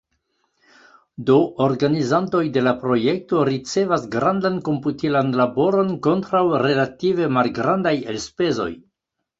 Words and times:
Do 1.27 1.35
organizantoj 1.65 2.41
de 2.57 2.63
la 2.69 2.73
projekto 2.85 3.45
ricevas 3.51 4.09
grandan 4.17 4.59
komputilan 4.71 5.33
laboron 5.43 5.97
kontraŭ 6.09 6.45
relative 6.69 7.31
malgrandaj 7.41 7.99
elspezoj. 8.17 8.71